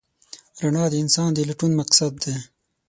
رڼا 0.61 0.85
د 0.91 0.95
انسان 1.03 1.29
د 1.33 1.37
لټون 1.49 1.71
مقصد 1.79 2.11
دی. 2.23 2.35